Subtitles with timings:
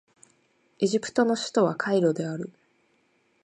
[0.79, 2.51] エジプトの首都はカイロである